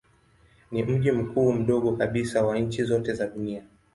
[0.71, 3.63] Ni mji mkuu mdogo kabisa wa nchi zote za dunia.